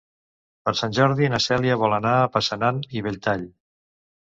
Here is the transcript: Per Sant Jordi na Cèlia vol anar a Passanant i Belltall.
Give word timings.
Per 0.67 0.71
Sant 0.79 0.95
Jordi 0.99 1.29
na 1.33 1.41
Cèlia 1.49 1.77
vol 1.85 1.95
anar 1.99 2.15
a 2.23 2.33
Passanant 2.39 2.83
i 2.99 3.07
Belltall. 3.11 3.47